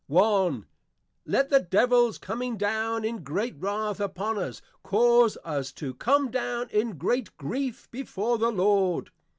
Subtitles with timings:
[0.09, 0.63] _I.
[1.27, 6.69] Let the Devils coming down in great wrath upon us, cause us to come down
[6.71, 9.11] in great grief before the Lord.